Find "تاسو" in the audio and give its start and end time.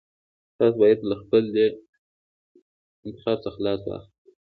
0.57-0.77